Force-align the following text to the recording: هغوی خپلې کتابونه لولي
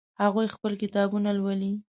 هغوی 0.21 0.47
خپلې 0.55 0.75
کتابونه 0.83 1.29
لولي 1.37 1.71